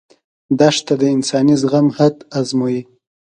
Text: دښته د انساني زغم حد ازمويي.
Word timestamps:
دښته 0.59 0.93
د 1.01 1.03
انساني 1.15 1.55
زغم 1.61 1.87
حد 1.97 2.15
ازمويي. 2.39 2.81